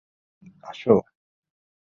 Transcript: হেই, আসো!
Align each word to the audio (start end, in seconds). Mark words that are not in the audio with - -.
হেই, 0.43 0.51
আসো! 0.63 0.95